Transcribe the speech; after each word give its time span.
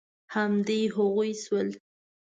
همدې 0.33 0.79
هغوی 0.95 1.31
شول. 1.43 1.69